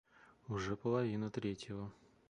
Уже 0.47 0.75
половина 0.75 1.29
третьего. 1.29 1.91